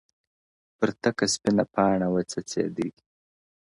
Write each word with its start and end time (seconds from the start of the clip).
پرتكه 0.77 1.25
سپينه 1.33 1.65
پاڼه 1.73 2.07
وڅڅېدې- 2.13 2.95